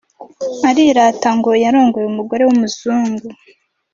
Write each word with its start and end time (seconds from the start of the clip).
Arirata 0.69 1.29
ngo 1.37 1.51
yarongoye 1.63 2.05
umugore 2.09 2.43
wumuzungo 2.45 3.25